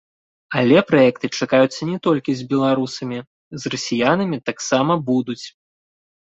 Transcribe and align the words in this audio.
Але 0.61 0.79
праекты 0.91 1.29
чакаюцца 1.39 1.81
не 1.91 1.99
толькі 2.09 2.31
з 2.41 2.49
беларусамі, 2.55 3.19
з 3.61 3.77
расіянамі 3.77 4.37
таксама 4.51 4.93
будуць. 5.15 5.43